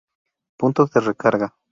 Puntos 0.57 0.89
de 0.89 0.99
Recarga 0.99 1.53